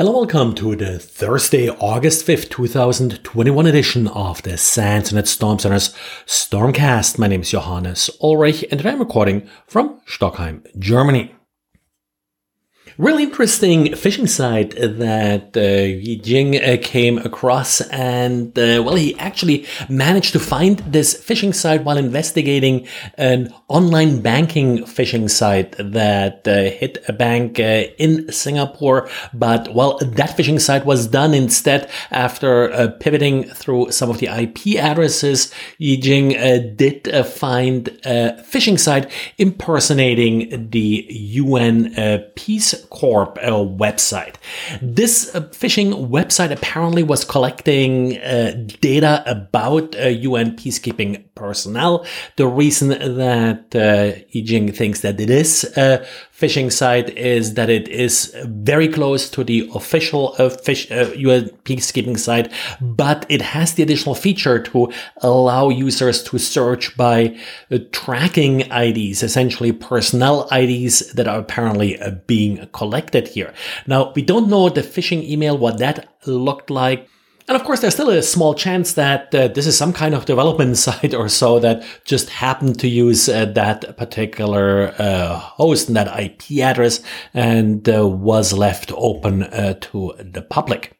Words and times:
Hello, 0.00 0.12
welcome 0.12 0.54
to 0.54 0.74
the 0.74 0.98
Thursday, 0.98 1.68
August 1.68 2.26
5th, 2.26 2.48
2021 2.48 3.66
edition 3.66 4.08
of 4.08 4.40
the 4.44 4.56
SANS 4.56 5.08
Internet 5.08 5.28
Storm 5.28 5.58
Center's 5.58 5.94
Stormcast. 6.24 7.18
My 7.18 7.26
name 7.26 7.42
is 7.42 7.50
Johannes 7.50 8.08
Ulrich 8.22 8.64
and 8.70 8.86
I'm 8.86 8.98
recording 8.98 9.46
from 9.66 10.00
Stockholm, 10.06 10.64
Germany. 10.78 11.34
Really 13.00 13.22
interesting 13.22 13.86
phishing 13.94 14.28
site 14.28 14.76
that 14.76 15.56
uh, 15.56 15.60
Yee 15.60 16.18
Ching 16.18 16.62
uh, 16.62 16.76
came 16.82 17.16
across, 17.16 17.80
and 17.80 18.48
uh, 18.58 18.82
well, 18.84 18.94
he 18.94 19.18
actually 19.18 19.64
managed 19.88 20.34
to 20.34 20.38
find 20.38 20.80
this 20.80 21.14
phishing 21.14 21.54
site 21.54 21.82
while 21.82 21.96
investigating 21.96 22.86
an 23.14 23.54
online 23.68 24.20
banking 24.20 24.80
phishing 24.84 25.30
site 25.30 25.74
that 25.78 26.46
uh, 26.46 26.64
hit 26.78 27.02
a 27.08 27.14
bank 27.14 27.58
uh, 27.58 27.84
in 27.96 28.30
Singapore. 28.30 29.08
But 29.32 29.74
well, 29.74 29.96
that 30.00 30.36
phishing 30.36 30.60
site 30.60 30.84
was 30.84 31.06
done 31.06 31.32
instead 31.32 31.90
after 32.10 32.70
uh, 32.70 32.88
pivoting 33.00 33.44
through 33.44 33.92
some 33.92 34.10
of 34.10 34.18
the 34.18 34.26
IP 34.26 34.76
addresses. 34.78 35.50
Yee 35.78 35.98
Ching 35.98 36.28
did 36.76 37.08
find 37.24 37.88
a 38.04 38.44
phishing 38.46 38.78
site 38.78 39.10
impersonating 39.38 40.68
the 40.68 41.06
UN 41.08 41.94
Peace 42.34 42.74
Corp 42.90 43.38
uh, 43.38 43.50
website. 43.50 44.34
This 44.82 45.34
uh, 45.34 45.40
phishing 45.40 46.08
website 46.08 46.50
apparently 46.50 47.02
was 47.02 47.24
collecting 47.24 48.18
uh, 48.18 48.66
data 48.80 49.22
about 49.26 49.94
UN 49.94 50.48
uh, 50.48 50.50
peacekeeping 50.52 51.24
personnel. 51.34 52.04
The 52.36 52.46
reason 52.46 52.88
that 52.88 53.74
uh, 53.74 54.20
Yee 54.30 54.44
Ching 54.44 54.72
thinks 54.72 55.00
that 55.00 55.20
it 55.20 55.30
is 55.30 55.64
a 55.76 56.04
phishing 56.40 56.72
site 56.72 57.10
is 57.16 57.54
that 57.54 57.68
it 57.68 57.86
is 57.88 58.34
very 58.46 58.88
close 58.88 59.28
to 59.30 59.44
the 59.44 59.70
official 59.74 60.34
uh, 60.38 60.48
fish, 60.48 60.90
uh, 60.90 61.10
UN 61.14 61.50
peacekeeping 61.64 62.18
site, 62.18 62.50
but 62.80 63.26
it 63.28 63.42
has 63.42 63.74
the 63.74 63.82
additional 63.82 64.14
feature 64.14 64.58
to 64.58 64.90
allow 65.18 65.68
users 65.68 66.22
to 66.24 66.38
search 66.38 66.96
by 66.96 67.36
uh, 67.70 67.78
tracking 67.92 68.60
IDs, 68.72 69.22
essentially 69.22 69.72
personnel 69.72 70.48
IDs 70.50 71.12
that 71.12 71.28
are 71.28 71.38
apparently 71.38 72.00
uh, 72.00 72.12
being 72.26 72.66
collected 72.72 73.28
here. 73.28 73.52
Now, 73.86 74.12
we 74.16 74.22
don't 74.22 74.48
know 74.48 74.68
the 74.70 74.82
phishing 74.82 75.22
email, 75.22 75.58
what 75.58 75.78
that 75.78 76.08
looked 76.26 76.70
like. 76.70 77.06
And 77.50 77.56
of 77.56 77.64
course, 77.64 77.80
there's 77.80 77.94
still 77.94 78.10
a 78.10 78.22
small 78.22 78.54
chance 78.54 78.92
that 78.92 79.34
uh, 79.34 79.48
this 79.48 79.66
is 79.66 79.76
some 79.76 79.92
kind 79.92 80.14
of 80.14 80.24
development 80.24 80.76
site 80.86 81.14
or 81.14 81.28
so 81.28 81.58
that 81.58 81.84
just 82.04 82.30
happened 82.30 82.78
to 82.78 82.86
use 82.86 83.28
uh, 83.28 83.46
that 83.46 83.96
particular 83.96 84.94
uh, 85.00 85.36
host 85.36 85.88
and 85.88 85.96
that 85.96 86.16
IP 86.16 86.62
address 86.62 87.00
and 87.34 87.88
uh, 87.88 88.06
was 88.06 88.52
left 88.52 88.92
open 88.94 89.42
uh, 89.42 89.74
to 89.80 90.14
the 90.20 90.42
public. 90.42 90.99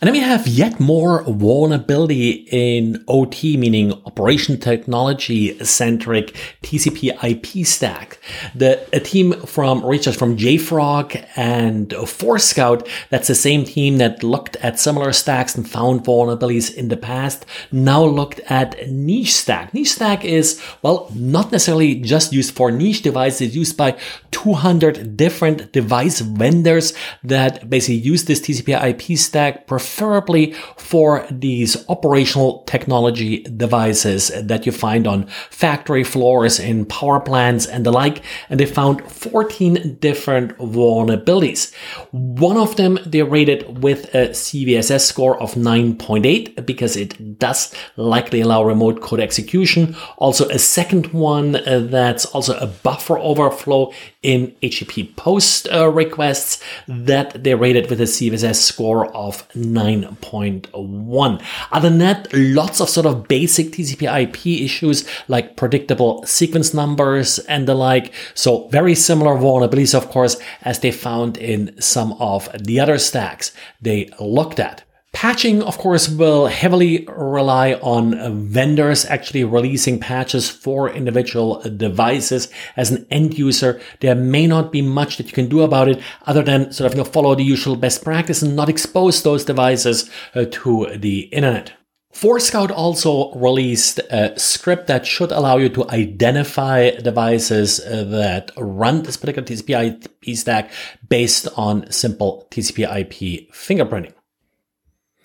And 0.00 0.08
then 0.08 0.14
we 0.14 0.20
have 0.20 0.46
yet 0.46 0.80
more 0.80 1.24
vulnerability 1.24 2.46
in 2.50 3.04
OT, 3.06 3.58
meaning 3.58 3.92
operation 4.06 4.58
technology 4.58 5.62
centric 5.62 6.34
TCP 6.62 7.22
IP 7.22 7.66
stack. 7.66 8.18
The, 8.54 8.82
a 8.94 9.00
team 9.00 9.34
from 9.42 9.84
research 9.84 10.16
from 10.16 10.38
JFrog 10.38 11.22
and 11.36 11.90
Forescout, 11.90 12.88
that's 13.10 13.28
the 13.28 13.34
same 13.34 13.64
team 13.64 13.98
that 13.98 14.22
looked 14.22 14.56
at 14.56 14.78
similar 14.78 15.12
stacks 15.12 15.54
and 15.54 15.68
found 15.68 16.02
vulnerabilities 16.02 16.72
in 16.74 16.88
the 16.88 16.96
past, 16.96 17.44
now 17.70 18.02
looked 18.02 18.40
at 18.48 18.78
NicheStack. 18.78 19.74
Niche 19.74 19.92
stack 19.92 20.24
is, 20.24 20.62
well, 20.80 21.10
not 21.14 21.52
necessarily 21.52 21.96
just 21.96 22.32
used 22.32 22.54
for 22.54 22.70
niche 22.70 23.02
devices, 23.02 23.54
used 23.54 23.76
by 23.76 23.98
200 24.30 25.18
different 25.18 25.72
device 25.72 26.20
vendors 26.20 26.94
that 27.22 27.68
basically 27.68 27.96
use 27.96 28.24
this 28.24 28.40
TCP 28.40 28.82
IP 28.82 29.18
stack 29.18 29.66
preferably 29.90 30.52
for 30.76 31.26
these 31.30 31.76
operational 31.88 32.62
technology 32.64 33.42
devices 33.42 34.30
that 34.42 34.64
you 34.64 34.72
find 34.72 35.06
on 35.06 35.26
factory 35.50 36.04
floors, 36.04 36.58
in 36.60 36.86
power 36.86 37.20
plants 37.20 37.66
and 37.66 37.84
the 37.84 37.90
like. 37.90 38.22
And 38.48 38.60
they 38.60 38.66
found 38.66 39.02
14 39.10 39.98
different 40.00 40.56
vulnerabilities. 40.58 41.74
One 42.12 42.56
of 42.56 42.76
them 42.76 42.98
they 43.04 43.22
rated 43.22 43.82
with 43.82 44.14
a 44.14 44.28
CVSS 44.28 45.00
score 45.00 45.40
of 45.42 45.54
9.8 45.54 46.64
because 46.64 46.96
it 46.96 47.38
does 47.38 47.74
likely 47.96 48.40
allow 48.40 48.62
remote 48.62 49.00
code 49.00 49.20
execution. 49.20 49.96
Also 50.18 50.48
a 50.48 50.58
second 50.58 51.12
one 51.12 51.56
uh, 51.56 51.80
that's 51.90 52.26
also 52.26 52.56
a 52.58 52.66
buffer 52.66 53.18
overflow 53.18 53.92
in 54.22 54.54
HTTP 54.62 55.16
post 55.16 55.68
uh, 55.72 55.88
requests 55.88 56.62
that 56.86 57.42
they 57.42 57.54
rated 57.54 57.90
with 57.90 58.00
a 58.00 58.04
CVSS 58.04 58.56
score 58.56 59.06
of 59.16 59.46
9.1. 59.80 61.42
Other 61.72 61.88
than 61.88 61.98
that, 61.98 62.28
lots 62.32 62.80
of 62.80 62.88
sort 62.88 63.06
of 63.06 63.28
basic 63.28 63.68
TCP 63.68 64.02
IP 64.22 64.46
issues 64.62 65.08
like 65.28 65.56
predictable 65.56 66.24
sequence 66.26 66.74
numbers 66.74 67.38
and 67.40 67.66
the 67.66 67.74
like. 67.74 68.12
So 68.34 68.68
very 68.68 68.94
similar 68.94 69.36
vulnerabilities, 69.36 69.94
of 69.94 70.08
course, 70.08 70.36
as 70.62 70.80
they 70.80 70.92
found 70.92 71.36
in 71.36 71.80
some 71.80 72.12
of 72.14 72.48
the 72.58 72.80
other 72.80 72.98
stacks 72.98 73.52
they 73.80 74.10
looked 74.20 74.60
at. 74.60 74.84
Patching, 75.12 75.60
of 75.62 75.76
course, 75.76 76.08
will 76.08 76.46
heavily 76.46 77.04
rely 77.08 77.74
on 77.74 78.46
vendors 78.46 79.04
actually 79.04 79.44
releasing 79.44 79.98
patches 79.98 80.48
for 80.48 80.88
individual 80.88 81.60
devices. 81.62 82.48
As 82.76 82.90
an 82.92 83.06
end 83.10 83.36
user, 83.36 83.80
there 84.00 84.14
may 84.14 84.46
not 84.46 84.70
be 84.70 84.82
much 84.82 85.16
that 85.16 85.26
you 85.26 85.32
can 85.32 85.48
do 85.48 85.62
about 85.62 85.88
it 85.88 86.00
other 86.26 86.42
than 86.42 86.72
sort 86.72 86.86
of 86.86 86.96
you 86.96 87.02
know, 87.02 87.10
follow 87.10 87.34
the 87.34 87.42
usual 87.42 87.74
best 87.76 88.04
practice 88.04 88.40
and 88.40 88.54
not 88.54 88.68
expose 88.68 89.22
those 89.22 89.44
devices 89.44 90.08
uh, 90.34 90.44
to 90.50 90.86
the 90.96 91.22
internet. 91.32 91.72
Forescout 92.12 92.70
also 92.70 93.32
released 93.34 93.98
a 94.10 94.38
script 94.38 94.86
that 94.88 95.06
should 95.06 95.32
allow 95.32 95.58
you 95.58 95.68
to 95.70 95.88
identify 95.90 96.90
devices 96.90 97.80
uh, 97.80 98.04
that 98.04 98.50
run 98.56 99.02
this 99.02 99.16
particular 99.16 99.46
TCP 99.46 100.10
IP 100.26 100.36
stack 100.36 100.70
based 101.08 101.46
on 101.56 101.90
simple 101.90 102.48
TCP 102.50 102.84
IP 102.84 103.52
fingerprinting. 103.52 104.12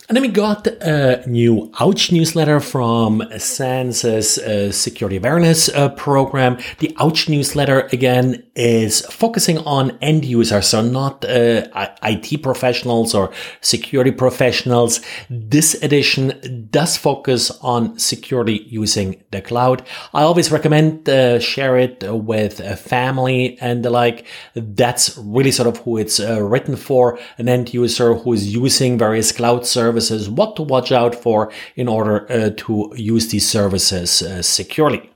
And 0.07 0.16
then 0.16 0.21
we 0.21 0.27
got 0.27 0.67
a 0.67 1.27
new 1.27 1.71
Ouch 1.79 2.11
newsletter 2.11 2.59
from 2.59 3.23
SANS's 3.39 4.38
uh, 4.38 4.71
security 4.71 5.17
awareness 5.17 5.67
uh, 5.69 5.89
program. 5.89 6.59
The 6.77 6.95
Ouch 6.99 7.27
newsletter, 7.27 7.89
again, 7.91 8.43
is 8.55 9.01
focusing 9.07 9.57
on 9.59 9.97
end 10.03 10.23
users, 10.23 10.67
so 10.67 10.81
not 10.81 11.25
uh, 11.25 11.66
IT 12.03 12.43
professionals 12.43 13.16
or 13.16 13.31
security 13.61 14.11
professionals. 14.11 15.01
This 15.27 15.73
edition 15.81 16.67
does 16.69 16.97
focus 16.97 17.49
on 17.61 17.97
security 17.97 18.63
using 18.69 19.23
the 19.31 19.41
cloud. 19.41 19.83
I 20.13 20.22
always 20.22 20.51
recommend 20.51 21.09
uh, 21.09 21.39
share 21.39 21.79
it 21.79 22.03
with 22.07 22.59
a 22.59 22.75
family 22.75 23.57
and 23.59 23.83
the 23.83 23.89
like. 23.89 24.27
That's 24.53 25.17
really 25.17 25.51
sort 25.51 25.67
of 25.67 25.77
who 25.83 25.97
it's 25.97 26.19
uh, 26.19 26.43
written 26.43 26.75
for, 26.75 27.17
an 27.39 27.49
end 27.49 27.73
user 27.73 28.13
who 28.13 28.33
is 28.33 28.53
using 28.53 28.99
various 28.99 29.31
cloud 29.31 29.66
services 29.66 29.94
services, 29.95 30.29
what 30.29 30.56
to 30.56 30.63
watch 30.63 30.91
out 30.91 31.16
for 31.16 31.51
in 31.75 31.88
order 31.88 32.31
uh, 32.31 32.51
to 32.57 32.94
use 32.95 33.29
these 33.29 33.47
services 33.47 34.22
uh, 34.22 34.41
securely. 34.41 35.09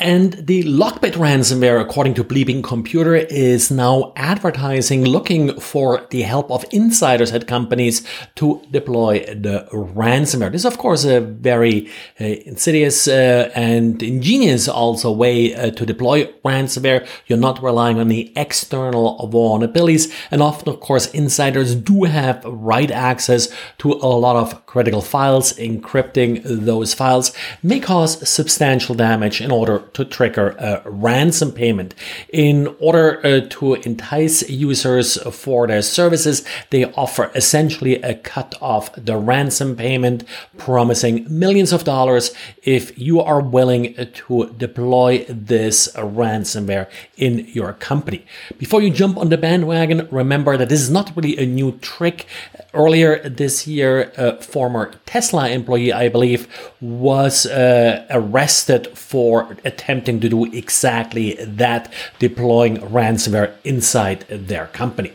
And 0.00 0.34
the 0.34 0.62
Lockbit 0.62 1.14
ransomware, 1.14 1.80
according 1.80 2.14
to 2.14 2.24
Bleeping 2.24 2.62
Computer, 2.62 3.16
is 3.16 3.68
now 3.68 4.12
advertising 4.14 5.04
looking 5.04 5.58
for 5.58 6.06
the 6.10 6.22
help 6.22 6.52
of 6.52 6.64
insiders 6.70 7.32
at 7.32 7.48
companies 7.48 8.06
to 8.36 8.62
deploy 8.70 9.24
the 9.24 9.66
ransomware. 9.72 10.52
This 10.52 10.60
is, 10.60 10.66
of 10.66 10.78
course, 10.78 11.04
a 11.04 11.20
very 11.20 11.88
uh, 12.20 12.26
insidious 12.26 13.08
uh, 13.08 13.50
and 13.56 14.00
ingenious 14.00 14.68
also 14.68 15.10
way 15.10 15.52
uh, 15.52 15.72
to 15.72 15.84
deploy 15.84 16.26
ransomware. 16.44 17.04
You're 17.26 17.36
not 17.36 17.60
relying 17.60 17.98
on 17.98 18.06
the 18.06 18.32
external 18.36 19.28
vulnerabilities. 19.32 20.14
And 20.30 20.40
often, 20.40 20.68
of 20.68 20.78
course, 20.78 21.10
insiders 21.10 21.74
do 21.74 22.04
have 22.04 22.44
right 22.44 22.92
access 22.92 23.52
to 23.78 23.94
a 23.94 24.14
lot 24.14 24.36
of 24.36 24.64
critical 24.66 25.02
files. 25.02 25.54
Encrypting 25.54 26.40
those 26.44 26.94
files 26.94 27.32
may 27.64 27.80
cause 27.80 28.28
substantial 28.28 28.94
damage 28.94 29.40
in 29.40 29.50
order 29.50 29.87
to 29.94 30.04
trigger 30.04 30.50
a 30.58 30.82
ransom 30.84 31.52
payment. 31.52 31.94
In 32.32 32.74
order 32.80 33.20
uh, 33.24 33.40
to 33.50 33.74
entice 33.74 34.48
users 34.48 35.16
for 35.32 35.66
their 35.66 35.82
services, 35.82 36.44
they 36.70 36.84
offer 36.92 37.30
essentially 37.34 37.96
a 38.02 38.14
cut 38.14 38.54
off 38.60 38.94
the 38.96 39.16
ransom 39.16 39.76
payment, 39.76 40.24
promising 40.56 41.26
millions 41.28 41.72
of 41.72 41.84
dollars 41.84 42.32
if 42.62 42.98
you 42.98 43.20
are 43.20 43.40
willing 43.40 43.94
to 43.94 44.54
deploy 44.56 45.24
this 45.28 45.88
ransomware 45.96 46.88
in 47.16 47.46
your 47.52 47.72
company. 47.74 48.24
Before 48.58 48.82
you 48.82 48.90
jump 48.90 49.16
on 49.16 49.28
the 49.28 49.38
bandwagon, 49.38 50.08
remember 50.10 50.56
that 50.56 50.68
this 50.68 50.80
is 50.80 50.90
not 50.90 51.16
really 51.16 51.36
a 51.38 51.46
new 51.46 51.72
trick. 51.78 52.26
Earlier 52.74 53.28
this 53.28 53.66
year, 53.66 54.12
a 54.16 54.40
former 54.42 54.92
Tesla 55.06 55.48
employee, 55.48 55.92
I 55.92 56.08
believe, 56.08 56.46
was 56.80 57.46
uh, 57.46 58.06
arrested 58.10 58.96
for 58.96 59.56
attempting 59.78 60.20
to 60.20 60.28
do 60.28 60.44
exactly 60.52 61.34
that, 61.40 61.92
deploying 62.18 62.78
ransomware 62.78 63.54
inside 63.64 64.20
their 64.28 64.66
company. 64.68 65.12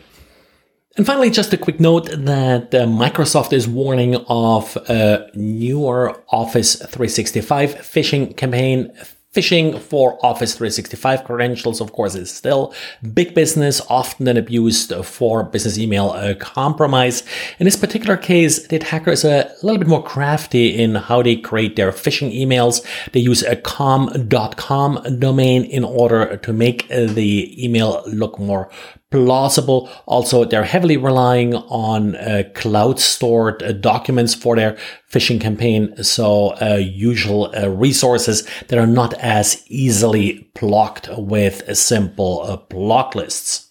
And 0.95 1.05
finally, 1.05 1.31
just 1.31 1.51
a 1.53 1.57
quick 1.57 1.79
note 1.79 2.07
that 2.11 2.73
uh, 2.73 2.85
Microsoft 2.85 3.51
is 3.51 3.67
warning 3.67 4.15
of 4.27 4.77
a 4.87 5.29
newer 5.33 6.21
Office 6.29 6.75
365 6.75 7.75
phishing 7.75 8.37
campaign 8.37 8.91
Phishing 9.33 9.79
for 9.79 10.23
Office 10.23 10.53
365 10.53 11.23
credentials, 11.23 11.81
of 11.81 11.91
course, 11.91 12.13
is 12.13 12.29
still 12.29 12.71
big 13.13 13.33
business, 13.33 13.81
often 13.89 14.25
then 14.25 14.37
abused 14.37 14.93
for 15.03 15.43
business 15.43 15.79
email 15.79 16.35
compromise. 16.35 17.23
In 17.57 17.65
this 17.65 17.75
particular 17.75 18.15
case, 18.15 18.67
the 18.67 18.75
attacker 18.75 19.09
is 19.09 19.25
a 19.25 19.51
little 19.63 19.79
bit 19.79 19.87
more 19.87 20.03
crafty 20.03 20.79
in 20.79 20.93
how 20.93 21.23
they 21.23 21.35
create 21.35 21.75
their 21.75 21.91
phishing 21.91 22.31
emails. 22.31 22.85
They 23.11 23.21
use 23.21 23.41
a 23.41 23.55
com.com 23.55 25.17
domain 25.17 25.63
in 25.63 25.83
order 25.83 26.37
to 26.37 26.53
make 26.53 26.87
the 26.89 27.65
email 27.65 28.03
look 28.05 28.37
more 28.37 28.69
plausible. 29.13 29.91
Also, 30.07 30.43
they're 30.43 30.63
heavily 30.63 30.97
relying 30.97 31.53
on 31.53 32.15
uh, 32.15 32.41
cloud 32.55 32.99
stored 32.99 33.61
uh, 33.61 33.71
documents 33.71 34.33
for 34.33 34.55
their 34.55 34.75
phishing 35.11 35.39
campaign. 35.39 35.95
So, 36.03 36.55
uh, 36.59 36.79
usual 36.81 37.53
uh, 37.55 37.69
resources 37.69 38.47
that 38.69 38.79
are 38.79 38.87
not 38.87 39.13
as 39.19 39.63
easily 39.67 40.49
blocked 40.59 41.09
with 41.15 41.77
simple 41.77 42.41
uh, 42.41 42.57
block 42.57 43.13
lists. 43.13 43.69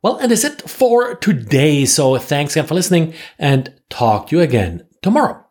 Well, 0.00 0.18
and 0.18 0.30
that's 0.30 0.44
it 0.44 0.62
for 0.70 1.16
today. 1.16 1.84
So, 1.84 2.16
thanks 2.16 2.54
again 2.54 2.66
for 2.66 2.74
listening 2.74 3.14
and 3.36 3.74
talk 3.88 4.28
to 4.28 4.36
you 4.36 4.42
again 4.42 4.86
tomorrow. 5.02 5.44